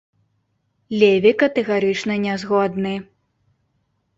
[1.03, 2.95] Леві катэгарычна не згодны.